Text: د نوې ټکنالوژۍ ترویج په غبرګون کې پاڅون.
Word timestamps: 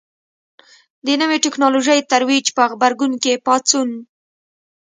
د 1.05 1.07
نوې 1.21 1.37
ټکنالوژۍ 1.45 1.99
ترویج 2.11 2.45
په 2.55 2.63
غبرګون 2.71 3.11
کې 3.23 3.41
پاڅون. 3.45 3.89